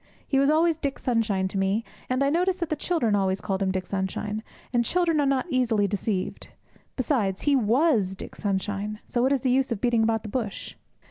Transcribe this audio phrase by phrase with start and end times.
[0.27, 3.61] He was always Dick Sunshine to me, and I noticed that the children always called
[3.61, 4.41] him Dick Sunshine,
[4.73, 6.47] and children are not easily deceived.
[6.95, 10.73] Besides, he was Dick Sunshine, so what is the use of beating about the bush?